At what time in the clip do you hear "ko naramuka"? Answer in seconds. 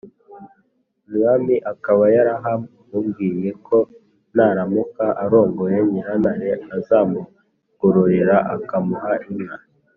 3.67-5.05